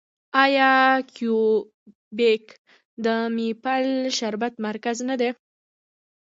آیا 0.43 0.71
کیوبیک 1.13 2.45
د 3.03 3.05
میپل 3.35 3.87
شربت 4.17 4.53
مرکز 4.67 4.97
نه 5.09 5.15
دی؟ 5.21 5.29